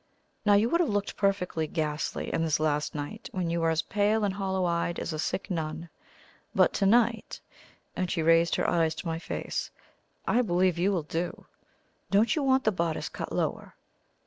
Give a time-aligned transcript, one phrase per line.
[0.47, 3.83] "Now, you would have looked perfectly ghastly in this last night, when you were as
[3.83, 5.89] pale and hollow eyed as a sick nun;
[6.55, 7.39] but to night,"
[7.95, 9.69] and she raised her eyes to my face,
[10.27, 11.45] "I believe you will do.
[12.09, 13.75] Don't you want the bodice cut lower?"